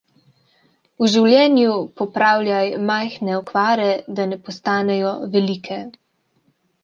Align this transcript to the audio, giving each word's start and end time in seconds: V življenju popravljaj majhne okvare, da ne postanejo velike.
V 1.03 1.07
življenju 1.15 1.73
popravljaj 2.01 2.63
majhne 2.89 3.35
okvare, 3.41 3.87
da 4.21 4.25
ne 4.33 4.41
postanejo 4.47 5.11
velike. 5.37 5.81